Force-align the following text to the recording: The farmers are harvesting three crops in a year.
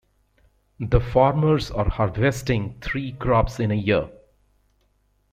The 0.79 0.99
farmers 0.99 1.69
are 1.69 1.87
harvesting 1.87 2.79
three 2.81 3.11
crops 3.11 3.59
in 3.59 3.69
a 3.69 3.75
year. 3.75 4.09